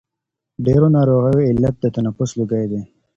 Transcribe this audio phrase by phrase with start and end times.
[0.65, 2.81] ډېرو ناروغیو علت د تنفس لوګی دی.